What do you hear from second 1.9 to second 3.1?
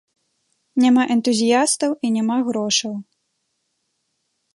і няма грошаў.